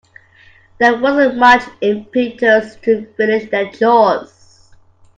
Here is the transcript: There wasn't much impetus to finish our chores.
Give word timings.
There 0.79 0.97
wasn't 0.97 1.37
much 1.37 1.61
impetus 1.79 2.75
to 2.77 3.05
finish 3.17 3.53
our 3.53 3.71
chores. 3.71 4.71